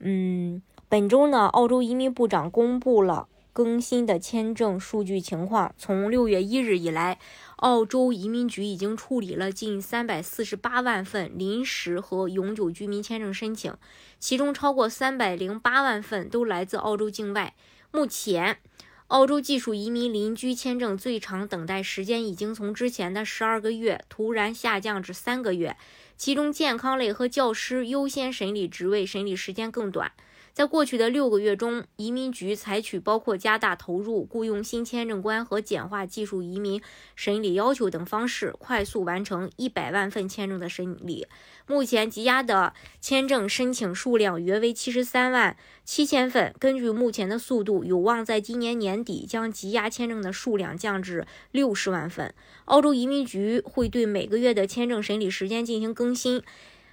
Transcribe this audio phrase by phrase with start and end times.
[0.00, 5.74] 嗯，本周呢，澳洲移民部长公布了更新的签证数据情况。
[5.76, 7.18] 从六月一日以来，
[7.56, 13.74] 澳洲移民局已经处理了近三百四十八万份临时和永久居民签证申请，
[14.20, 17.54] 其中超过三百零八万份都来自澳洲境外。
[17.90, 18.58] 目前，
[19.08, 25.78] 澳洲技术移民邻居签证最长等待时间已经从之前的十二个月突然下降至三个月。
[26.18, 30.12] 其中，健康类和教师优先审理职位，审理时间更短。
[30.58, 36.82] 在过去的六个月中，移民局采取包括加大投入、雇佣新签证官和简化技术移民
[37.14, 41.28] 审理要求等方式，快速完成一百万份签证的审理。
[41.68, 46.52] 目前积压的签证申请数量约为七十三万七千份。
[46.58, 52.34] 根据目前的速度，有望在今年年底将积压签证的数量降至六十万份。
[52.64, 56.42] 澳洲移民局会对每个月的签证审理时间进行更新。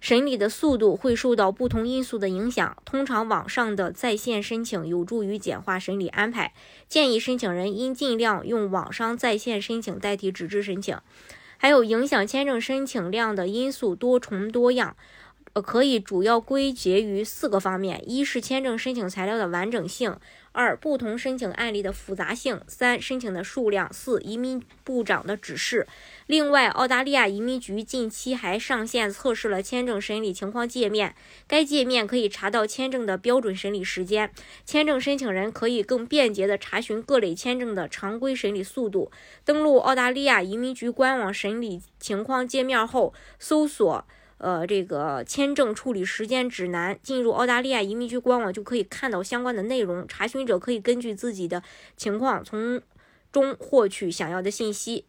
[0.00, 2.76] 审理的速度会受到不同因素的影响。
[2.84, 6.54] 通常，网上的在线申请有助于简化审理安排。
[6.88, 10.98] 建议申请人应尽量用网上在线申请代替纸质申请。
[11.58, 14.96] 还有影响签证申请量的因素多重多样。
[15.52, 20.12] 呃，可以主要归结于四个方面：一是签证申请材料的完整性；
[20.52, 25.88] 二，不同申请案例的复杂性；三，申请的数量；四，移民部长的指示。
[26.28, 31.16] 另外，澳大利亚移民局近期还上线测试了签证审理情况界面，
[31.48, 34.32] 该界面可以查到签证的标准审理时间，
[34.64, 39.10] 签证申请人可以更便捷地查询各类签证的常规审理速度。
[39.44, 44.06] 登录澳大利亚移民局官网审理情况界面后，搜索。
[44.42, 50.08] 呃，这个签证处理时间指南，进入澳大利亚移民局官网就可以看到相关的内容。
[50.08, 51.62] 查询者可以根据自己的
[51.94, 52.80] 情况从
[53.30, 55.04] 中获取想要的信息。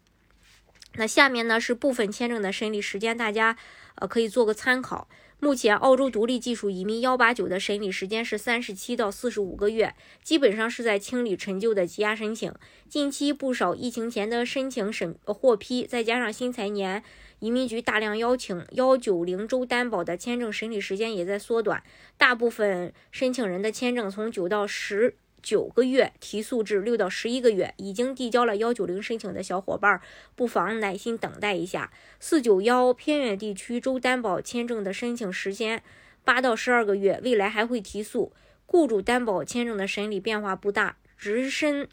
[0.96, 3.56] 那下面呢是部分签证的审理时间，大家
[3.94, 5.08] 呃可以做个参考。
[5.44, 9.92] 目前，澳洲独立技术移民幺八九的审理时间是三十七到四十五个月，
[10.22, 12.54] 基本上是在清理陈旧的积压申请。
[12.88, 17.02] 近期不少疫情前的申请审获批，再加上新财年。
[17.40, 21.82] 移民局大量邀请幺九零州担保的签证审理时间也在缩短，
[22.16, 27.74] 大部分申请人的签证从九到十九个月提速至六到十一个月。
[27.76, 30.00] 已经递交了幺九零申请的小伙伴，
[30.34, 31.90] 不妨耐心等待一下。
[32.20, 35.82] 四九幺偏远地区州担保签证的申请时间
[36.24, 38.32] 八到十二个月，未来还会提速。
[38.66, 41.86] 雇主担保签证的审理变化不大，直申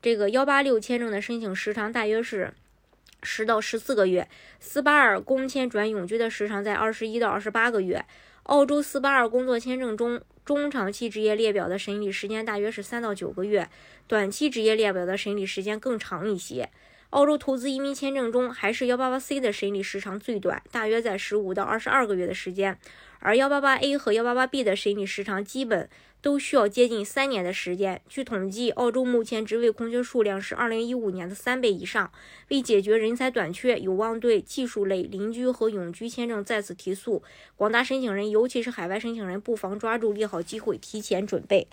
[0.00, 2.52] 这个幺八六签证的申请时长大约是。
[3.26, 4.28] 十到十四个月，
[4.60, 8.04] 斯巴尔工签转永居的时长在二十一到二十八个月。
[8.42, 13.70] 澳洲斯巴尔工作签证中，中长期职业列表的审理时间大约是三到九个月，
[14.06, 16.70] 短期职业列表的审理时间更长一些。
[17.14, 22.76] 澳洲投资移民签证中，还是幺八八 C 的审理时长最短，大约在十五到二十二个月的时间，
[23.20, 25.88] 而幺八八 A 和幺八八 B 的审理时长基本。
[26.24, 28.00] 都需要接近三年的时间。
[28.08, 32.10] 据统计，澳洲目前职位空缺数量是2015年的三倍以上。
[32.48, 37.22] 为解决人才短缺，有望对技术类、邻居和永居签证再次提速。
[37.56, 41.68] 广大申请人，尤其是海外申请人，不妨抓住利好机会，提前准备。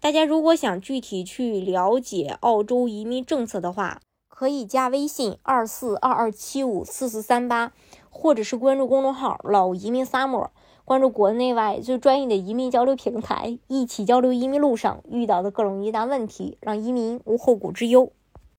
[0.00, 4.02] 大家如果想具体去了解澳洲移民政策的话，
[4.36, 7.72] 可以加微信二四二二七五四四三八，
[8.10, 10.48] 或者是关注公众号“老移民 summer”。
[10.84, 18.10] 关注国内外最专业的移民交流平台，一起交流移民路上遇到的各种疑难问题，让移民无后顾之忧。